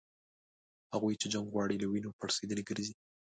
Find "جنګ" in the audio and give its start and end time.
1.33-1.45